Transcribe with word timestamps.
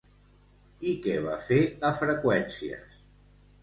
I 0.93 0.95
què 1.03 1.19
va 1.27 1.37
fer 1.51 1.61
a 1.91 1.95
Freqüències? 2.03 3.03